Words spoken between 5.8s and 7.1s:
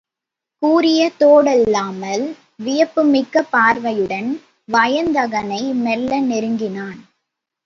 மெல்ல நெருங்கினான்.